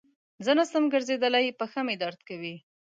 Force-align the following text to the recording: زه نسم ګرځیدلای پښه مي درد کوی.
زه 0.45 0.51
نسم 0.59 0.83
ګرځیدلای 0.93 1.55
پښه 1.59 1.81
مي 1.85 1.95
درد 2.01 2.19
کوی. 2.29 2.55